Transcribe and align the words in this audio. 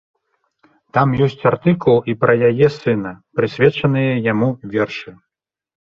Там 0.97 1.13
ёсць 1.25 1.45
артыкул 1.51 2.01
і 2.11 2.17
пра 2.25 2.33
яе 2.49 2.73
сына, 2.79 3.15
прысвечаныя 3.41 4.21
яму 4.33 4.49
вершы. 4.77 5.09